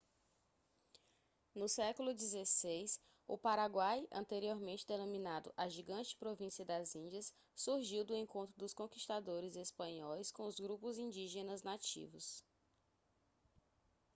[1.53, 2.85] no século xvi
[3.27, 10.31] o paraguai anteriormente denominado a gigante província das índias surgiu do encontro dos conquistadores espanhóis
[10.31, 12.43] com os grupos indígenas nativos